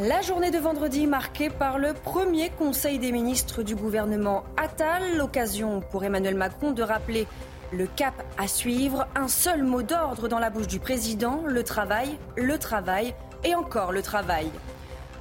[0.00, 5.82] La journée de vendredi marquée par le premier Conseil des ministres du gouvernement Attal, l'occasion
[5.92, 7.28] pour Emmanuel Macron de rappeler
[7.72, 12.18] le cap à suivre, un seul mot d'ordre dans la bouche du président, le travail,
[12.36, 14.50] le travail et encore le travail.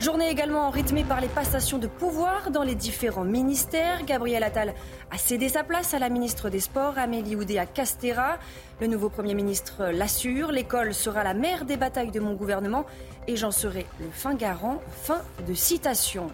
[0.04, 4.04] Journée également rythmée par les passations de pouvoir dans les différents ministères.
[4.04, 4.74] Gabriel Attal
[5.10, 8.38] a cédé sa place à la ministre des Sports, Amélie Oudéa Castera.
[8.82, 12.86] Le nouveau Premier ministre l'assure, l'école sera la mère des batailles de mon gouvernement
[13.30, 14.82] et j'en serai le fin garant.
[15.04, 16.28] Fin de citation.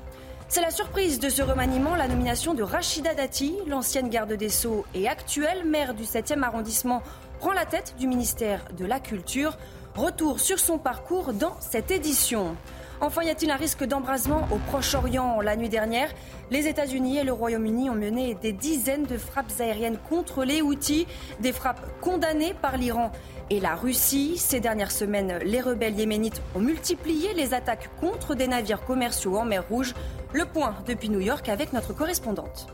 [0.47, 4.83] C'est la surprise de ce remaniement, la nomination de Rachida Dati, l'ancienne garde des Sceaux
[4.95, 7.03] et actuelle maire du 7e arrondissement,
[7.38, 9.59] prend la tête du ministère de la Culture.
[9.94, 12.55] Retour sur son parcours dans cette édition.
[13.02, 16.09] Enfin, y a-t-il un risque d'embrasement au Proche-Orient La nuit dernière,
[16.52, 21.08] les États-Unis et le Royaume-Uni ont mené des dizaines de frappes aériennes contre les Houthis,
[21.39, 23.14] des frappes condamnées par l'Iran
[23.50, 24.38] et la Russie.
[24.38, 29.45] Ces dernières semaines, les rebelles yéménites ont multiplié les attaques contre des navires commerciaux en
[29.45, 29.95] mer Rouge.
[30.34, 32.67] Le point depuis New York avec notre correspondante.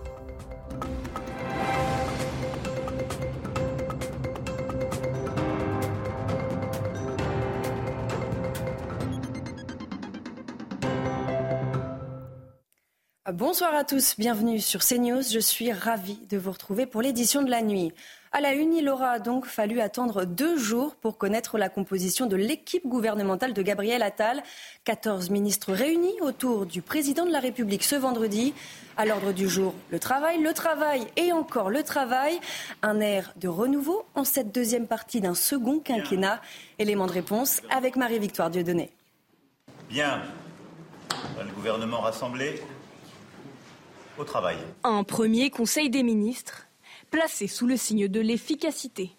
[13.34, 15.24] Bonsoir à tous, bienvenue sur CNews.
[15.24, 17.92] Je suis ravie de vous retrouver pour l'édition de la nuit.
[18.32, 22.36] À la une, il aura donc fallu attendre deux jours pour connaître la composition de
[22.36, 24.44] l'équipe gouvernementale de Gabriel Attal.
[24.84, 28.54] 14 ministres réunis autour du président de la République ce vendredi.
[28.96, 32.40] À l'ordre du jour, le travail, le travail et encore le travail.
[32.84, 36.42] Un air de renouveau en cette deuxième partie d'un second quinquennat.
[36.78, 38.92] Élément de réponse avec Marie-Victoire Dieudonné.
[39.90, 40.22] Bien.
[41.44, 42.62] Le gouvernement rassemblé,
[44.84, 46.68] Un premier Conseil des ministres
[47.12, 49.12] placé sous le signe de l'efficacité.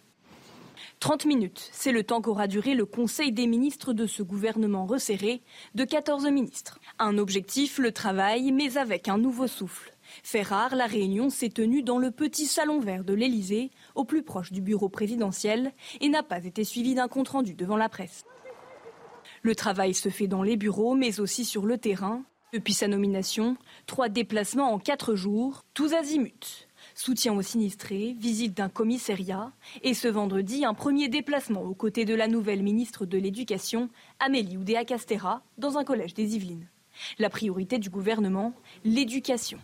[1.00, 5.42] 30 minutes, c'est le temps qu'aura duré le Conseil des ministres de ce gouvernement resserré
[5.74, 6.80] de 14 ministres.
[6.98, 9.92] Un objectif, le travail, mais avec un nouveau souffle.
[10.22, 14.22] Fait rare, la réunion s'est tenue dans le petit salon vert de l'Élysée, au plus
[14.22, 18.24] proche du bureau présidentiel, et n'a pas été suivie d'un compte-rendu devant la presse.
[19.42, 22.24] Le travail se fait dans les bureaux, mais aussi sur le terrain.
[22.52, 26.68] Depuis sa nomination, trois déplacements en quatre jours, tous azimuts.
[26.94, 29.50] Soutien aux sinistrés, visite d'un commissariat
[29.82, 33.90] et ce vendredi, un premier déplacement aux côtés de la nouvelle ministre de l'Éducation,
[34.20, 36.68] Amélie Oudéa Castera, dans un collège des Yvelines.
[37.18, 38.54] La priorité du gouvernement,
[38.84, 39.58] l'éducation.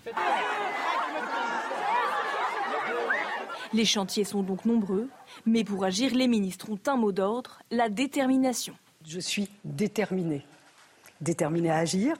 [3.72, 5.08] Les chantiers sont donc nombreux,
[5.46, 8.74] mais pour agir, les ministres ont un mot d'ordre, la détermination.
[9.06, 10.44] Je suis déterminée.
[11.20, 12.16] Déterminée à agir,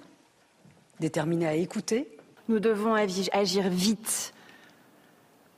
[1.03, 2.17] déterminée à écouter.
[2.49, 4.33] Nous devons agir vite,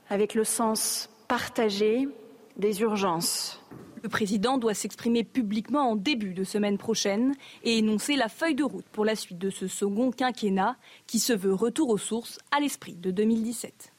[0.09, 2.09] avec le sens partagé
[2.57, 3.61] des urgences.
[4.03, 8.65] Le président doit s'exprimer publiquement en début de semaine prochaine et énoncer la feuille de
[8.65, 12.61] route pour la suite de ce second quinquennat qui se veut retour aux sources à
[12.61, 13.93] l'esprit de 2017.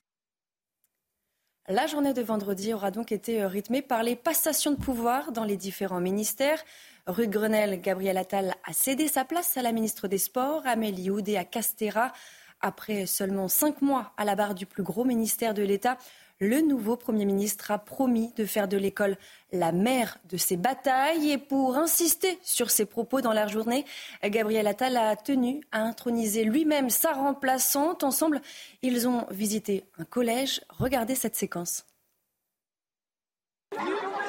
[1.68, 5.58] La journée de vendredi aura donc été rythmée par les passations de pouvoir dans les
[5.58, 6.64] différents ministères.
[7.08, 11.46] Rue Grenelle, Gabriel Attal a cédé sa place à la ministre des Sports, Amélie Oudéa
[11.46, 12.12] Castera.
[12.62, 16.00] Après seulement cinq mois à la barre du plus gros ministère de l'État,
[16.40, 19.18] le nouveau Premier ministre a promis de faire de l'école
[19.52, 21.30] la mère de ses batailles.
[21.30, 23.86] Et pour insister sur ses propos dans la journée,
[24.24, 28.04] Gabriel Attal a tenu à introniser lui-même sa remplaçante.
[28.04, 28.42] Ensemble,
[28.82, 30.62] ils ont visité un collège.
[30.70, 31.86] Regardez cette séquence.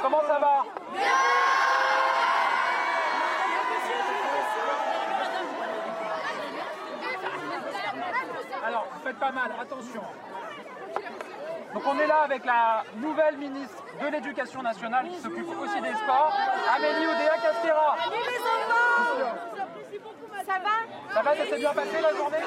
[0.02, 1.35] Comment ça va?
[9.18, 10.02] Pas mal, attention.
[11.74, 15.94] Donc on est là avec la nouvelle ministre de l'Éducation nationale qui s'occupe aussi des
[15.94, 16.32] sports,
[16.74, 17.96] Amélie Oudéa Castera.
[20.46, 22.38] Ça va Ça va, ça s'est bien passé la journée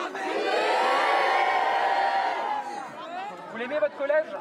[3.51, 4.35] Vous l'aimez votre collège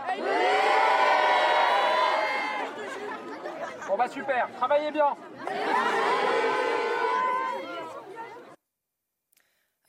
[3.89, 5.17] Bon bah super, travaillez bien.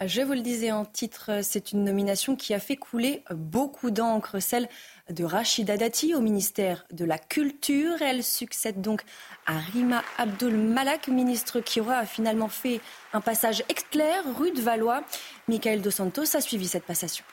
[0.05, 4.39] Je vous le disais en titre, c'est une nomination qui a fait couler beaucoup d'encre,
[4.39, 4.69] celle
[5.09, 8.01] de Rachida Dati au ministère de la Culture.
[8.01, 9.01] Elle succède donc
[9.45, 12.79] à Rima Abdul Malak, ministre qui aura finalement fait
[13.11, 15.03] un passage exclair rue de Valois.
[15.49, 17.25] Michael Dos Santos a suivi cette passation.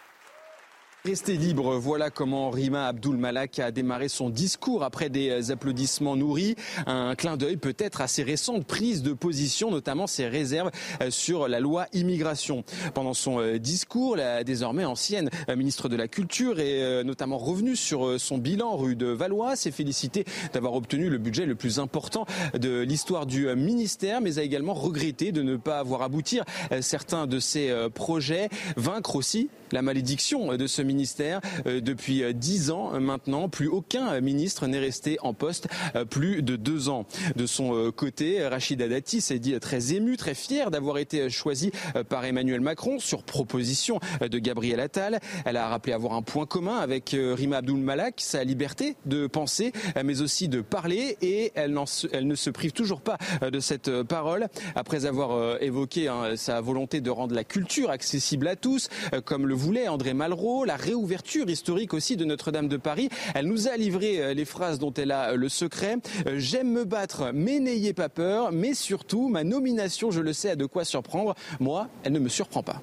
[1.07, 6.57] Rester libre, voilà comment Rima Abdul Malak a démarré son discours après des applaudissements nourris.
[6.85, 11.47] Un clin d'œil peut-être à ses récentes prises de position, notamment ses réserves euh, sur
[11.47, 12.65] la loi immigration.
[12.93, 17.77] Pendant son euh, discours, la désormais ancienne euh, ministre de la Culture est notamment revenue
[17.77, 20.25] sur son bilan rue de Valois, s'est félicité
[20.55, 22.27] d'avoir obtenu le budget le plus important
[22.59, 26.41] de l'histoire du ministère, mais a également regretté de ne pas avoir abouti
[26.81, 31.41] certains de ses projets, vaincre aussi la malédiction de ce ministère.
[31.67, 35.69] Euh, depuis euh, dix ans euh, maintenant, plus aucun ministre n'est resté en poste
[36.11, 37.07] plus de deux ans.
[37.37, 41.71] De son côté, Rachida Dati s'est dit très ému, très fier d'avoir été choisi
[42.09, 45.21] par Emmanuel Macron sur proposition de Gabriel Attal.
[45.45, 49.73] Elle a rappelé avoir un point commun avec Rima Abdul Malak, sa liberté de penser,
[50.05, 51.77] mais aussi de parler, et elle,
[52.13, 57.01] elle ne se prive toujours pas de cette parole après avoir évoqué hein, sa volonté
[57.01, 58.89] de rendre la culture accessible à tous,
[59.25, 63.09] comme le voulait André Malraux, la réouverture historique aussi de Notre-Dame de Paris.
[63.35, 65.97] Elle nous a livré euh, les phrases dont elle a euh, le secret.
[66.27, 68.53] Euh, j'aime me battre, mais n'ayez pas peur.
[68.53, 71.35] Mais surtout, ma nomination, je le sais, a de quoi surprendre.
[71.61, 72.83] Moi, elle ne me surprend pas.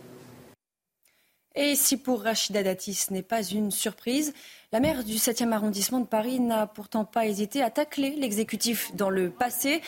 [1.56, 4.34] Et si pour Rachida Dati ce n'est pas une surprise,
[4.72, 9.12] la maire du 7e arrondissement de Paris n'a pourtant pas hésité à tacler l'exécutif dans
[9.12, 9.82] le passé.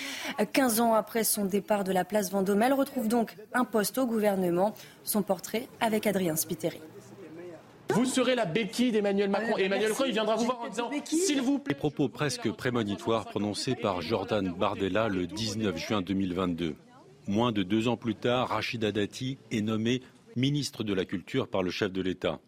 [0.54, 4.06] 15 ans après son départ de la place Vendôme, elle retrouve donc un poste au
[4.06, 4.76] gouvernement.
[5.04, 6.80] Son portrait avec Adrien Spiteri.
[7.90, 9.58] Vous serez la béquille d'Emmanuel Macron.
[9.58, 11.74] Et Emmanuel Macron, il viendra vous voir en disant S'il vous plaît.
[11.74, 16.76] Les propos presque prémonitoires prononcés par Jordan Bardella le 19 juin 2022.
[17.28, 20.02] Moins de deux ans plus tard, Rachida Dati est nommée
[20.36, 22.42] ministre de la Culture par le chef de l'État.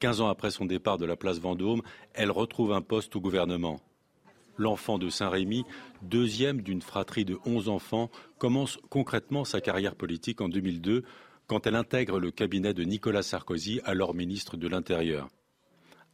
[0.00, 1.82] Quinze ans après son départ de la place Vendôme,
[2.12, 3.80] elle retrouve un poste au gouvernement.
[4.56, 5.64] L'enfant de Saint-Rémy,
[6.02, 11.04] deuxième d'une fratrie de onze enfants, commence concrètement sa carrière politique en 2002
[11.46, 15.28] quand elle intègre le cabinet de Nicolas Sarkozy, alors ministre de l'Intérieur.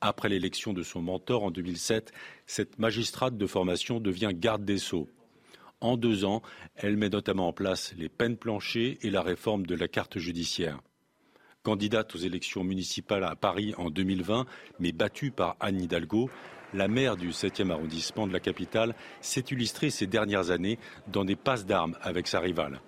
[0.02, 2.12] Après l'élection de son mentor en 2007,
[2.47, 5.08] cette magistrate de formation devient garde des sceaux.
[5.81, 6.43] En deux ans,
[6.75, 10.81] elle met notamment en place les peines planchées et la réforme de la carte judiciaire.
[11.62, 14.47] Candidate aux élections municipales à Paris en 2020,
[14.79, 16.31] mais battue par Anne Hidalgo,
[16.73, 20.79] la maire du 7e arrondissement de la capitale s'est illustrée ces dernières années
[21.09, 22.81] dans des passes d'armes avec sa rivale.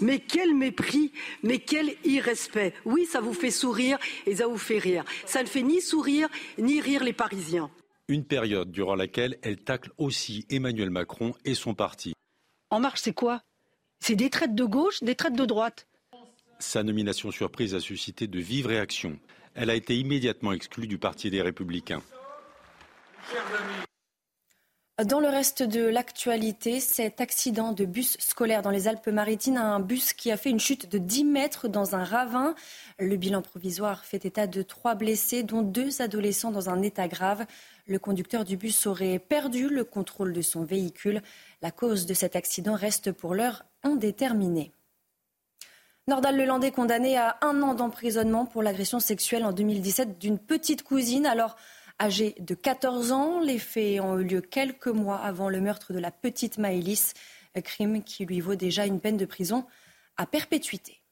[0.00, 1.12] Mais quel mépris,
[1.44, 2.74] mais quel irrespect.
[2.84, 5.04] Oui, ça vous fait sourire et ça vous fait rire.
[5.24, 7.70] Ça ne fait ni sourire ni rire les Parisiens.
[8.08, 12.14] Une période durant laquelle elle tacle aussi Emmanuel Macron et son parti.
[12.70, 13.42] En marche, c'est quoi?
[14.00, 15.87] C'est des traites de gauche, des traites de droite.
[16.58, 19.18] Sa nomination surprise a suscité de vives réactions.
[19.54, 22.02] Elle a été immédiatement exclue du Parti des Républicains.
[25.04, 30.12] Dans le reste de l'actualité, cet accident de bus scolaire dans les Alpes-Maritimes, un bus
[30.12, 32.56] qui a fait une chute de 10 mètres dans un ravin.
[32.98, 37.46] Le bilan provisoire fait état de trois blessés, dont deux adolescents dans un état grave.
[37.86, 41.22] Le conducteur du bus aurait perdu le contrôle de son véhicule.
[41.62, 44.72] La cause de cet accident reste pour l'heure indéterminée.
[46.08, 51.26] Nordal Lelandais condamné à un an d'emprisonnement pour l'agression sexuelle en 2017 d'une petite cousine.
[51.26, 51.54] Alors,
[52.00, 55.98] Âgé de 14 ans, les faits ont eu lieu quelques mois avant le meurtre de
[55.98, 57.12] la petite Maëlys,
[57.62, 59.66] crime qui lui vaut déjà une peine de prison
[60.16, 61.02] à perpétuité.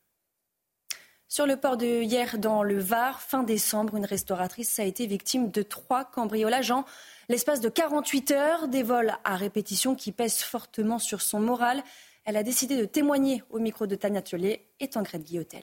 [1.29, 5.51] Sur le port de hier dans le Var, fin décembre, une restauratrice a été victime
[5.51, 6.87] de trois cambriolages en
[7.29, 11.83] l'espace de 48 heures, des vols à répétition qui pèsent fortement sur son moral.
[12.27, 15.63] Elle a décidé de témoigner au micro de Tania Tollet et Tancred Guillotel.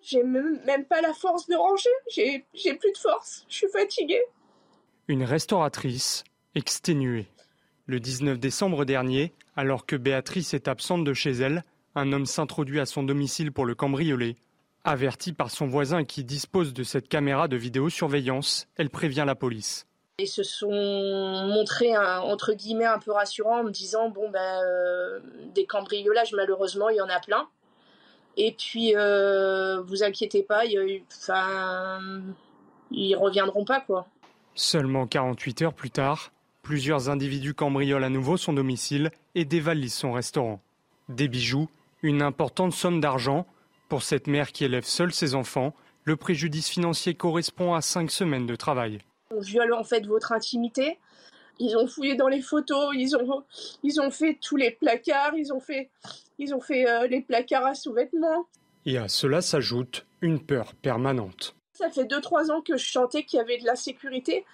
[0.00, 1.90] J'ai même pas la force de ranger.
[2.10, 3.44] J'ai plus de force.
[3.50, 4.22] Je suis fatiguée.
[5.06, 7.26] Une restauratrice exténuée.
[7.84, 11.64] Le 19 décembre dernier, alors que Béatrice est absente de chez elle,
[11.94, 14.36] un homme s'introduit à son domicile pour le cambrioler.
[14.84, 19.87] Avertie par son voisin qui dispose de cette caméra de vidéosurveillance, elle prévient la police.
[20.20, 20.70] Ils se sont
[21.46, 25.20] montrés entre guillemets un peu rassurants en me disant bon ben euh,
[25.54, 27.48] des cambriolages malheureusement il y en a plein
[28.40, 31.98] et puis, euh, vous inquiétez pas, il enfin,
[32.92, 34.06] ils reviendront pas, quoi.
[34.54, 36.30] Seulement 48 heures plus tard,
[36.62, 40.60] plusieurs individus cambriolent à nouveau son domicile et dévalisent son restaurant.
[41.08, 41.68] Des bijoux,
[42.02, 43.44] une importante somme d'argent.
[43.88, 48.46] Pour cette mère qui élève seule ses enfants, le préjudice financier correspond à cinq semaines
[48.46, 49.00] de travail.
[49.30, 50.98] On viole en fait votre intimité.
[51.58, 53.44] ils ont fouillé dans les photos, ils ont,
[53.82, 55.90] ils ont fait tous les placards, ils ont fait,
[56.38, 58.46] ils ont fait euh, les placards à sous-vêtements.
[58.86, 61.54] Et à cela s'ajoute une peur permanente.
[61.74, 64.46] Ça fait 2-3 ans que je chantais qu'il y avait de la sécurité.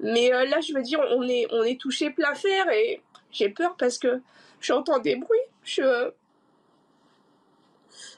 [0.00, 3.48] Mais euh, là, je veux dire, on est, on est touché plein fer et j'ai
[3.48, 4.20] peur parce que
[4.60, 5.38] j'entends des bruits.
[5.64, 6.10] Je...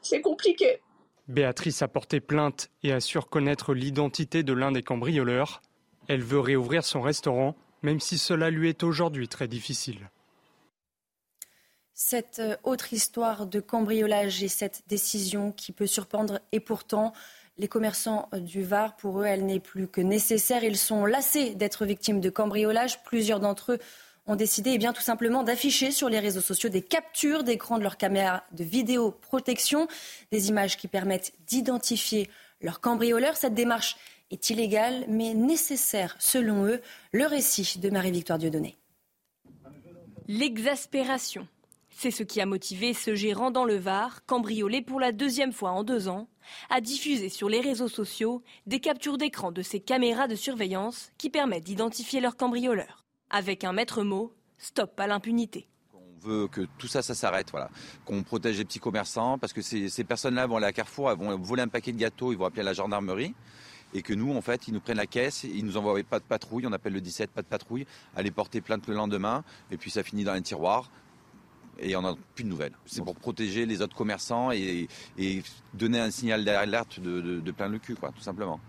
[0.03, 0.81] C'est compliqué.
[1.29, 5.63] Béatrice a porté plainte et assure connaître l'identité de l'un des cambrioleurs.
[6.09, 10.11] Elle veut réouvrir son restaurant, même si cela lui est aujourd'hui très difficile.
[11.95, 17.13] Cette euh, autre histoire de cambriolage et cette décision qui peut surprendre et pourtant
[17.59, 20.65] les commerçants euh, du Var, pour eux, elle n'est plus que nécessaire.
[20.65, 23.03] Ils sont lassés d'être victimes de cambriolage.
[23.03, 23.79] Plusieurs d'entre eux
[24.27, 27.83] ont décidé eh bien, tout simplement d'afficher sur les réseaux sociaux des captures d'écran de
[27.83, 29.87] leurs caméras de vidéoprotection,
[30.33, 32.31] des images qui permettent d'identifier
[32.63, 33.37] leurs cambrioleurs.
[33.37, 33.97] Cette démarche
[34.31, 36.81] est illégale mais nécessaire selon eux.
[37.13, 38.77] Le récit de Marie-Victoire Dieudonné.
[40.29, 41.49] L'exaspération.
[41.91, 45.73] C'est ce qui a motivé ce gérant dans le Var, cambriolé pour la deuxième fois
[45.73, 46.29] en deux ans,
[46.71, 51.29] à diffuser sur les réseaux sociaux des captures d'écran de ces caméras de surveillance qui
[51.29, 53.05] permettent d'identifier leurs cambrioleurs.
[53.29, 57.69] Avec un maître mot, stop à l'impunité On veut que tout ça, ça s'arrête, voilà.
[58.05, 61.19] Qu'on protège les petits commerçants, parce que ces, ces personnes-là vont aller à Carrefour, elles
[61.19, 63.35] vont voler un paquet de gâteaux, ils vont appeler la gendarmerie.
[63.95, 66.25] Et que nous, en fait, ils nous prennent la caisse, ils nous envoient pas de
[66.25, 69.91] patrouille, on appelle le 17, pas de patrouille, aller porter plainte le lendemain, et puis
[69.91, 70.91] ça finit dans un tiroir
[71.81, 72.75] et on n'a plus de nouvelles.
[72.87, 74.89] C'est pour protéger les autres commerçants et,
[75.75, 78.61] donner un signal d'alerte de, de, de, plein le cul, quoi, tout simplement.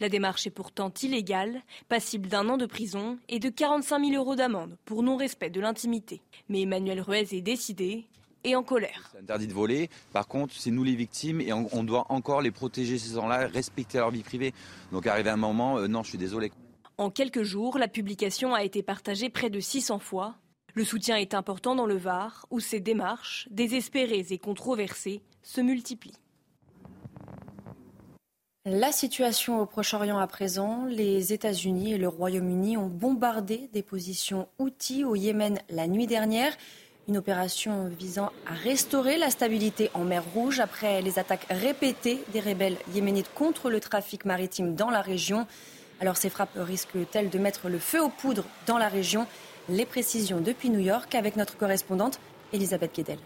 [0.00, 4.36] La démarche est pourtant illégale, passible d'un an de prison et de 45 000 euros
[4.36, 6.20] d'amende pour non-respect de l'intimité.
[6.48, 8.06] Mais Emmanuel Ruez est décidé
[8.44, 9.10] et en colère.
[9.12, 9.90] C'est interdit de voler.
[10.12, 13.46] Par contre, c'est nous les victimes et on, on, doit encore les protéger ces gens-là,
[13.46, 14.52] respecter leur vie privée.
[14.92, 16.52] Donc arrivé un moment, euh, non, je suis désolé.
[16.98, 20.36] En quelques jours, la publication a été partagée près de 600 fois.
[20.74, 26.18] Le soutien est important dans le Var, où ces démarches, désespérées et controversées, se multiplient.
[28.64, 34.48] La situation au Proche-Orient à présent, les États-Unis et le Royaume-Uni ont bombardé des positions
[34.60, 36.56] outils au Yémen la nuit dernière.
[37.08, 42.38] Une opération visant à restaurer la stabilité en mer Rouge après les attaques répétées des
[42.38, 45.48] rebelles yéménites contre le trafic maritime dans la région.
[46.00, 49.26] Alors ces frappes risquent-elles de mettre le feu aux poudres dans la région?
[49.68, 52.20] Les précisions depuis New York avec notre correspondante
[52.52, 53.18] Elisabeth Guedel.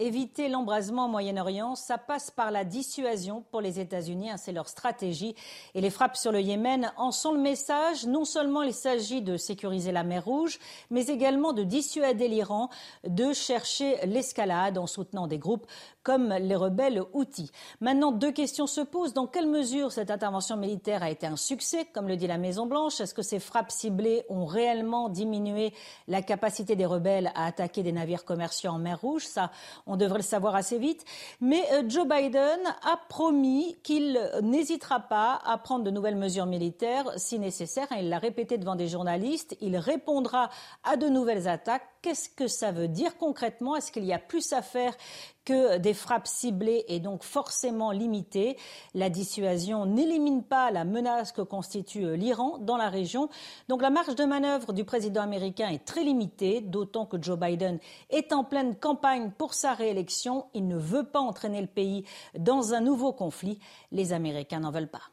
[0.00, 4.68] Éviter l'embrasement au Moyen-Orient, ça passe par la dissuasion pour les États-Unis, hein, c'est leur
[4.68, 5.34] stratégie.
[5.74, 8.06] Et les frappes sur le Yémen en sont le message.
[8.06, 12.68] Non seulement il s'agit de sécuriser la mer Rouge, mais également de dissuader l'Iran
[13.08, 15.66] de chercher l'escalade en soutenant des groupes
[16.04, 17.50] comme les rebelles Houthis.
[17.80, 19.12] Maintenant, deux questions se posent.
[19.12, 23.00] Dans quelle mesure cette intervention militaire a été un succès, comme le dit la Maison-Blanche
[23.00, 25.74] Est-ce que ces frappes ciblées ont réellement diminué
[26.06, 29.26] la capacité des rebelles à attaquer des navires commerciaux en mer Rouge?
[29.26, 29.50] Ça,
[29.88, 31.04] on devrait le savoir assez vite.
[31.40, 37.10] Mais euh, Joe Biden a promis qu'il n'hésitera pas à prendre de nouvelles mesures militaires
[37.16, 37.88] si nécessaire.
[37.98, 39.56] Il l'a répété devant des journalistes.
[39.60, 40.50] Il répondra
[40.84, 41.82] à de nouvelles attaques.
[42.00, 43.74] Qu'est-ce que ça veut dire concrètement?
[43.74, 44.96] Est-ce qu'il y a plus à faire
[45.44, 48.56] que des frappes ciblées et donc forcément limitées?
[48.94, 53.28] La dissuasion n'élimine pas la menace que constitue l'Iran dans la région.
[53.68, 57.80] Donc la marge de manœuvre du président américain est très limitée, d'autant que Joe Biden
[58.10, 60.46] est en pleine campagne pour sa réélection.
[60.54, 62.04] Il ne veut pas entraîner le pays
[62.38, 63.58] dans un nouveau conflit.
[63.90, 65.10] Les Américains n'en veulent pas.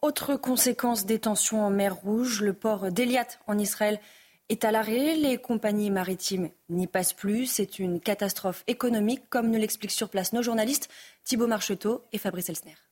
[0.00, 3.98] Autre conséquence des tensions en mer Rouge, le port d'Eliat en Israël
[4.48, 5.14] est à l'arrêt.
[5.14, 7.46] Les compagnies maritimes n'y passent plus.
[7.46, 10.88] C'est une catastrophe économique, comme nous l'expliquent sur place nos journalistes
[11.24, 12.87] Thibault Marcheteau et Fabrice Elsner.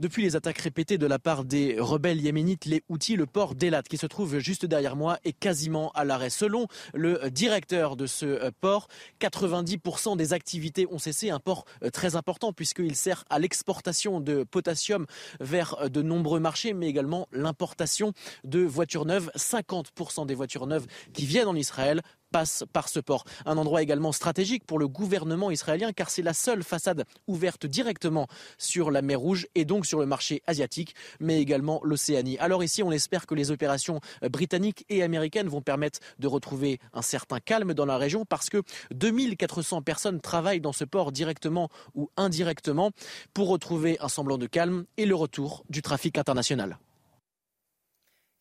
[0.00, 3.82] Depuis les attaques répétées de la part des rebelles yéménites, les outils, le port d'Elat,
[3.82, 6.30] qui se trouve juste derrière moi, est quasiment à l'arrêt.
[6.30, 8.88] Selon le directeur de ce port,
[9.20, 11.28] 90% des activités ont cessé.
[11.28, 15.04] Un port très important puisqu'il sert à l'exportation de potassium
[15.38, 18.14] vers de nombreux marchés, mais également l'importation
[18.44, 19.30] de voitures neuves.
[19.36, 22.00] 50% des voitures neuves qui viennent en Israël
[22.30, 23.24] passe par ce port.
[23.46, 28.26] Un endroit également stratégique pour le gouvernement israélien car c'est la seule façade ouverte directement
[28.58, 32.38] sur la mer Rouge et donc sur le marché asiatique, mais également l'Océanie.
[32.38, 37.02] Alors ici, on espère que les opérations britanniques et américaines vont permettre de retrouver un
[37.02, 42.10] certain calme dans la région parce que 2400 personnes travaillent dans ce port directement ou
[42.16, 42.92] indirectement
[43.34, 46.78] pour retrouver un semblant de calme et le retour du trafic international.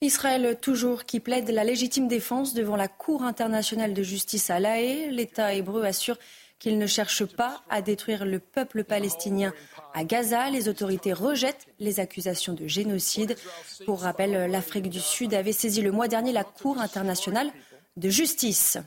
[0.02, 4.80] Israël toujours qui plaide la légitime défense devant la Cour internationale de justice à La
[4.80, 5.12] Haye.
[5.12, 6.18] L'État hébreu assure
[6.58, 9.54] qu'il ne cherche pas à détruire le peuple palestinien
[9.94, 10.50] à Gaza.
[10.52, 13.36] Les autorités rejettent les accusations de génocide.
[13.86, 17.52] Pour rappel, l'Afrique du Sud avait saisi le mois dernier la Cour internationale
[17.98, 18.78] de justice.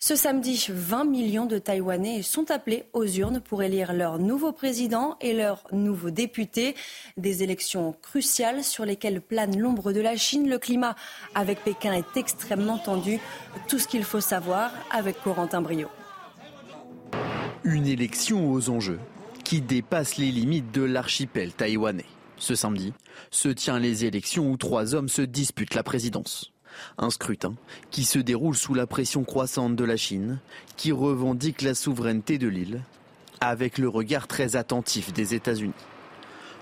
[0.00, 5.16] Ce samedi, 20 millions de Taïwanais sont appelés aux urnes pour élire leur nouveau président
[5.20, 6.76] et leur nouveau député.
[7.16, 10.48] Des élections cruciales sur lesquelles plane l'ombre de la Chine.
[10.48, 10.94] Le climat
[11.34, 13.18] avec Pékin est extrêmement tendu.
[13.66, 15.88] Tout ce qu'il faut savoir avec Corentin Brio.
[17.64, 19.00] Une élection aux enjeux
[19.42, 22.06] qui dépasse les limites de l'archipel taïwanais.
[22.36, 22.92] Ce samedi
[23.32, 26.52] se tient les élections où trois hommes se disputent la présidence.
[26.98, 27.54] Un scrutin
[27.90, 30.40] qui se déroule sous la pression croissante de la Chine,
[30.76, 32.82] qui revendique la souveraineté de l'île,
[33.40, 35.72] avec le regard très attentif des États-Unis.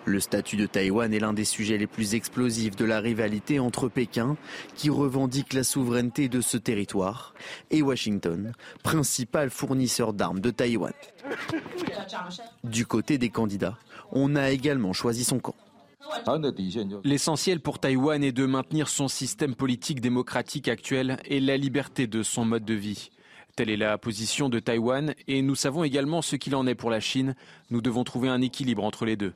[0.06, 3.88] Le statut de Taïwan est l'un des sujets les plus explosifs de la rivalité entre
[3.88, 4.36] Pékin,
[4.76, 7.34] qui revendique la souveraineté de ce territoire,
[7.72, 8.52] et Washington,
[8.84, 10.92] principal fournisseur d'armes de Taïwan.
[12.62, 13.78] Du côté des candidats,
[14.12, 15.56] on a également choisi son camp.
[17.04, 22.22] L'essentiel pour Taïwan est de maintenir son système politique démocratique actuel et la liberté de
[22.22, 23.10] son mode de vie.
[23.54, 26.90] Telle est la position de Taïwan et nous savons également ce qu'il en est pour
[26.90, 27.34] la Chine.
[27.70, 29.34] Nous devons trouver un équilibre entre les deux.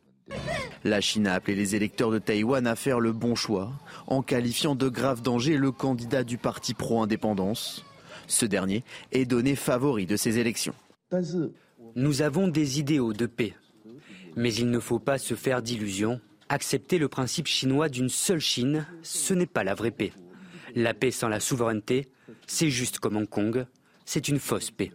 [0.85, 3.73] La Chine a appelé les électeurs de Taïwan à faire le bon choix
[4.07, 7.85] en qualifiant de grave danger le candidat du parti pro-indépendance.
[8.27, 10.75] Ce dernier est donné favori de ces élections.
[11.97, 13.55] Nous avons des idéaux de paix,
[14.37, 16.21] mais il ne faut pas se faire d'illusions.
[16.53, 20.13] Accepter le principe chinois d'une seule Chine, ce n'est pas la vraie paix.
[20.75, 22.09] La paix sans la souveraineté,
[22.49, 23.67] c'est juste comme Hong Kong,
[24.05, 24.91] c'est une fausse paix.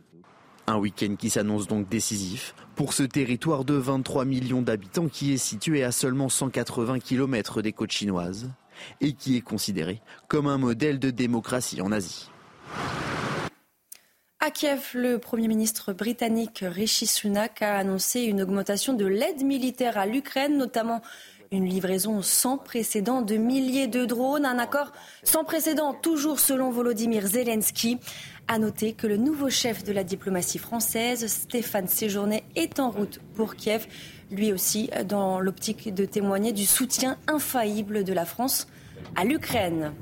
[0.68, 5.38] Un week-end qui s'annonce donc décisif pour ce territoire de 23 millions d'habitants qui est
[5.38, 8.52] situé à seulement 180 km des côtes chinoises
[9.00, 12.30] et qui est considéré comme un modèle de démocratie en Asie.
[14.46, 19.98] À Kiev, le Premier ministre britannique Rishi Sunak a annoncé une augmentation de l'aide militaire
[19.98, 21.02] à l'Ukraine, notamment
[21.56, 24.92] une livraison sans précédent de milliers de drones, un accord
[25.24, 27.98] sans précédent toujours selon Volodymyr Zelensky.
[28.48, 33.20] À noter que le nouveau chef de la diplomatie française, Stéphane Séjourné, est en route
[33.36, 33.88] pour Kiev,
[34.30, 38.68] lui aussi dans l'optique de témoigner du soutien infaillible de la France
[39.16, 39.94] à l'Ukraine.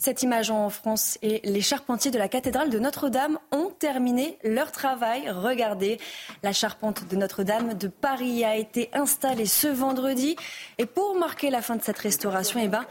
[0.00, 4.72] Cette image en France et les charpentiers de la cathédrale de Notre-Dame ont terminé leur
[4.72, 5.28] travail.
[5.28, 5.98] Regardez,
[6.42, 10.36] la charpente de Notre-Dame de Paris a été installée ce vendredi.
[10.78, 12.86] Et pour marquer la fin de cette restauration, eh ben,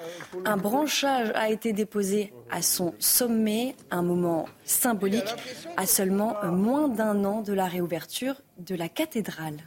[0.45, 3.75] un branchage a été déposé à son sommet.
[3.89, 5.33] Un moment symbolique
[5.77, 9.57] à seulement moins d'un an de la réouverture de la cathédrale.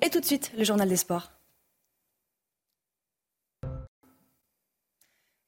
[0.00, 1.31] Et tout de suite, le journal des sports.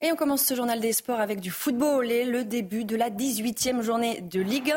[0.04, 3.08] Et on commence ce journal des sports avec du football et le début de la
[3.08, 4.70] 18e journée de Ligue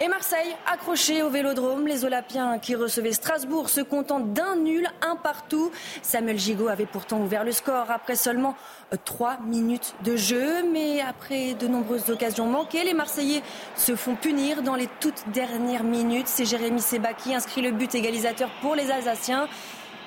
[0.00, 0.04] 1.
[0.06, 5.16] Et Marseille, accroché au vélodrome, les Olympiens qui recevaient Strasbourg se contentent d'un nul, un
[5.16, 5.70] partout.
[6.00, 8.56] Samuel Gigot avait pourtant ouvert le score après seulement
[9.04, 13.42] trois minutes de jeu, mais après de nombreuses occasions manquées, les Marseillais
[13.76, 16.26] se font punir dans les toutes dernières minutes.
[16.26, 19.46] C'est Jérémy Seba qui inscrit le but égalisateur pour les Alsaciens.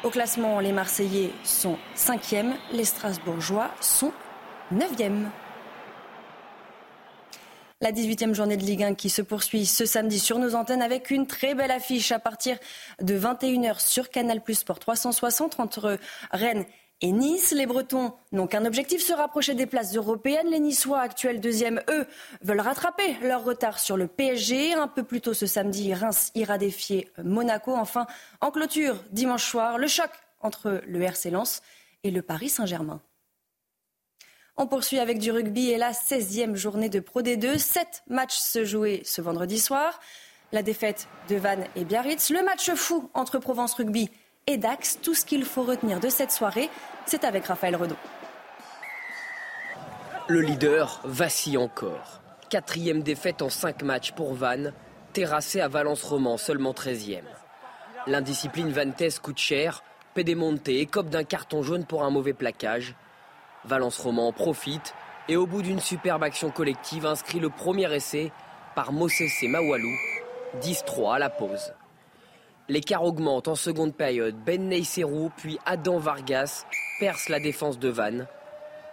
[0.04, 4.12] Au classement, les Marseillais sont cinquièmes, les Strasbourgeois sont
[4.74, 5.30] 9e.
[7.80, 11.10] La 18e journée de Ligue 1 qui se poursuit ce samedi sur nos antennes avec
[11.10, 12.58] une très belle affiche à partir
[13.02, 15.98] de 21h sur Canal Plus Sport 360 entre
[16.32, 16.66] Rennes
[17.00, 17.54] et Nice.
[17.56, 20.50] Les Bretons n'ont qu'un objectif, se rapprocher des places européennes.
[20.50, 22.06] Les Niçois, actuels deuxième, eux,
[22.42, 24.74] veulent rattraper leur retard sur le PSG.
[24.74, 27.74] Un peu plus tôt ce samedi, Reims ira défier Monaco.
[27.74, 28.06] Enfin,
[28.42, 30.10] en clôture, dimanche soir, le choc
[30.42, 31.62] entre le RC Lens
[32.04, 33.02] et le Paris Saint-Germain.
[34.60, 37.60] On poursuit avec du rugby et la 16e journée de Pro D2.
[37.60, 40.00] Sept matchs se jouaient ce vendredi soir.
[40.52, 42.32] La défaite de Vannes et Biarritz.
[42.32, 44.10] Le match fou entre Provence Rugby
[44.48, 44.98] et Dax.
[45.04, 46.72] Tout ce qu'il faut retenir de cette soirée,
[47.06, 47.98] c'est avec Raphaël Redon.
[50.28, 52.22] Le leader vacille encore.
[52.50, 54.74] Quatrième défaite en cinq matchs pour Vannes,
[55.14, 57.22] terrassé à Valence-Roman, seulement 13e.
[58.08, 59.84] L'indiscipline Vantes coûte cher.
[60.16, 62.96] Pédémonte écope d'un carton jaune pour un mauvais plaquage.
[63.68, 64.96] Valence Roman profite
[65.28, 68.32] et au bout d'une superbe action collective inscrit le premier essai
[68.76, 69.94] par Mosese Mawalou,
[70.62, 71.74] 10-3 à la pause.
[72.70, 74.36] L'écart augmente en seconde période.
[74.46, 76.66] Ben Neyserou puis Adam Vargas
[77.00, 78.28] perce la défense de Vannes.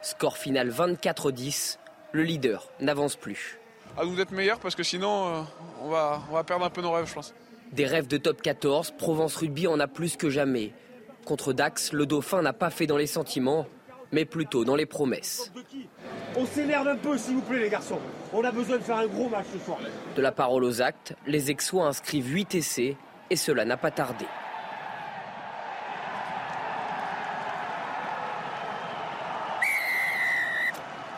[0.03, 1.79] Score final 24-10.
[2.13, 3.59] Le leader n'avance plus.
[3.97, 5.43] À nous d'être meilleurs parce que sinon euh,
[5.83, 7.35] on, va, on va perdre un peu nos rêves je pense.
[7.73, 10.73] Des rêves de top 14, Provence Rugby en a plus que jamais.
[11.25, 13.67] Contre Dax, le Dauphin n'a pas fait dans les sentiments
[14.15, 15.53] mais plutôt dans les promesses.
[16.37, 17.99] On s'énerve un peu, s'il vous plaît, les garçons.
[18.33, 19.79] On a besoin de faire un gros match ce soir.
[20.17, 22.97] De la parole aux actes, les Aixois inscrivent 8 essais
[23.29, 24.25] et cela n'a pas tardé.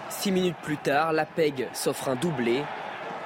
[0.08, 2.62] Six minutes plus tard, la PEG s'offre un doublé.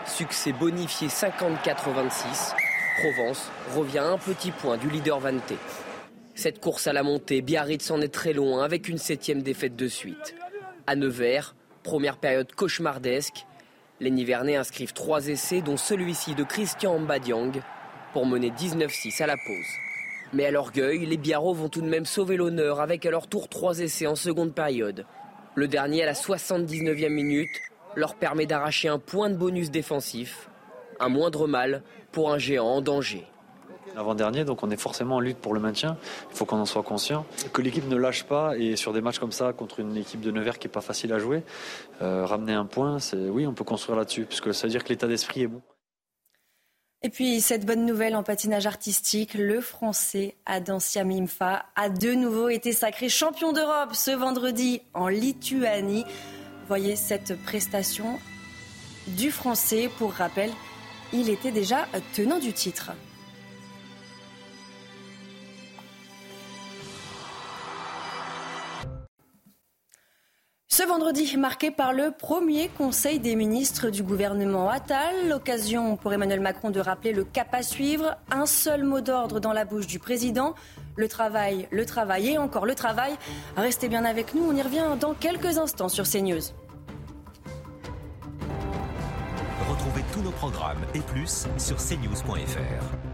[0.04, 2.54] Succès bonifié 54-26.
[3.00, 5.56] Provence revient à un petit point du leader Vanté.
[6.40, 9.88] Cette course à la montée, Biarritz en est très loin avec une septième défaite de
[9.88, 10.34] suite.
[10.86, 13.44] À Nevers, première période cauchemardesque,
[14.00, 17.52] les Nivernais inscrivent trois essais, dont celui-ci de Christian Mbadiang,
[18.14, 19.66] pour mener 19-6 à la pause.
[20.32, 23.50] Mais à l'orgueil, les Biarros vont tout de même sauver l'honneur avec à leur tour
[23.50, 25.04] trois essais en seconde période.
[25.56, 27.60] Le dernier à la 79e minute
[27.96, 30.48] leur permet d'arracher un point de bonus défensif,
[31.00, 33.26] un moindre mal pour un géant en danger.
[33.96, 35.96] Avant-dernier, donc on est forcément en lutte pour le maintien.
[36.30, 37.26] Il faut qu'on en soit conscient.
[37.52, 40.30] Que l'équipe ne lâche pas et sur des matchs comme ça, contre une équipe de
[40.30, 41.42] Nevers qui n'est pas facile à jouer,
[42.02, 44.90] euh, ramener un point, c'est oui, on peut construire là-dessus, puisque ça veut dire que
[44.90, 45.60] l'état d'esprit est bon.
[47.02, 52.50] Et puis cette bonne nouvelle en patinage artistique, le Français Adam Siamimfa a de nouveau
[52.50, 56.04] été sacré champion d'Europe ce vendredi en Lituanie.
[56.68, 58.18] Voyez cette prestation
[59.06, 59.88] du Français.
[59.96, 60.50] Pour rappel,
[61.14, 62.92] il était déjà tenant du titre.
[70.80, 76.40] Ce vendredi, marqué par le premier Conseil des ministres du gouvernement Attal, l'occasion pour Emmanuel
[76.40, 79.98] Macron de rappeler le cap à suivre, un seul mot d'ordre dans la bouche du
[79.98, 80.54] président,
[80.96, 83.12] le travail, le travail et encore le travail.
[83.58, 86.40] Restez bien avec nous, on y revient dans quelques instants sur CNews.
[89.68, 93.09] Retrouvez tous nos programmes et plus sur cnews.fr.